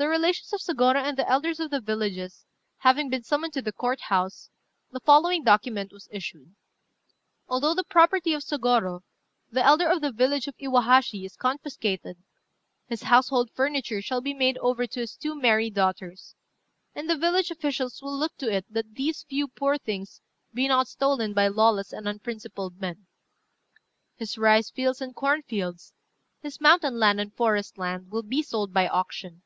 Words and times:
The 0.00 0.06
relations 0.06 0.52
of 0.52 0.60
Sôgorô 0.60 1.02
and 1.02 1.16
the 1.18 1.28
elders 1.28 1.58
of 1.58 1.72
the 1.72 1.80
villages 1.80 2.44
having 2.76 3.10
been 3.10 3.24
summoned 3.24 3.52
to 3.54 3.62
the 3.62 3.72
Court 3.72 4.00
house, 4.02 4.48
the 4.92 5.00
following 5.00 5.42
document 5.42 5.90
was 5.90 6.08
issued: 6.12 6.54
"Although 7.48 7.74
the 7.74 7.82
property 7.82 8.32
of 8.32 8.42
Sôgorô, 8.44 9.00
the 9.50 9.60
elder 9.64 9.88
of 9.88 10.00
the 10.00 10.12
village 10.12 10.46
of 10.46 10.56
Iwahashi, 10.56 11.24
is 11.26 11.34
confiscated, 11.34 12.16
his 12.86 13.02
household 13.02 13.50
furniture 13.50 14.00
shall 14.00 14.20
be 14.20 14.32
made 14.32 14.56
over 14.58 14.86
to 14.86 15.00
his 15.00 15.16
two 15.16 15.34
married 15.34 15.74
daughters; 15.74 16.36
and 16.94 17.10
the 17.10 17.18
village 17.18 17.50
officials 17.50 18.00
will 18.00 18.16
look 18.16 18.36
to 18.36 18.48
it 18.48 18.66
that 18.72 18.94
these 18.94 19.24
few 19.24 19.48
poor 19.48 19.78
things 19.78 20.20
be 20.54 20.68
not 20.68 20.86
stolen 20.86 21.32
by 21.34 21.48
lawless 21.48 21.92
and 21.92 22.06
unprincipled 22.06 22.80
men. 22.80 23.08
"His 24.14 24.38
rice 24.38 24.70
fields 24.70 25.00
and 25.00 25.12
corn 25.12 25.42
fields, 25.42 25.92
his 26.40 26.60
mountain 26.60 27.00
land 27.00 27.18
and 27.20 27.34
forest 27.34 27.78
land, 27.78 28.12
will 28.12 28.22
be 28.22 28.42
sold 28.44 28.72
by 28.72 28.86
auction. 28.86 29.42